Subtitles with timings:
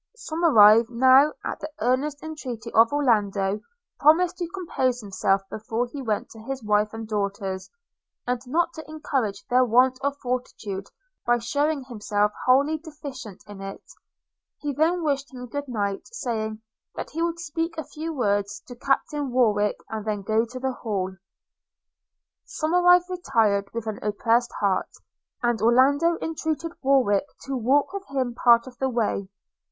[0.17, 3.59] Somerive now, at the earnest entreaty of Orlando,
[3.99, 7.69] promised to compose himself before he went to his wife and daughters,
[8.25, 10.87] and not to encourage their want of fortitude,
[11.23, 13.83] by shewing himself wholly deficient in it.
[14.57, 16.63] He then wished him good night, saying,
[16.95, 20.71] that he would speak a few words to Captain Warwick, and then go to the
[20.73, 21.15] Hall.
[22.43, 24.89] Somerive retired with an oppressed heart;
[25.43, 29.29] and Orlando entreated Warwick to walk with him part of the way.